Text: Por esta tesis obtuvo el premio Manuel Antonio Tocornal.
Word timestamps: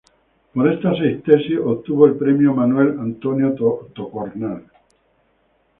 Por 0.51 0.67
esta 0.67 0.93
tesis 1.23 1.59
obtuvo 1.63 2.07
el 2.07 2.15
premio 2.15 2.55
Manuel 2.55 2.95
Antonio 2.99 3.53
Tocornal. 3.93 4.63